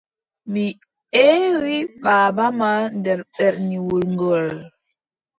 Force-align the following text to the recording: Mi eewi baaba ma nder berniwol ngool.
Mi 0.51 0.65
eewi 1.25 1.75
baaba 2.03 2.45
ma 2.59 2.69
nder 2.97 3.19
berniwol 3.35 4.03
ngool. 4.13 4.47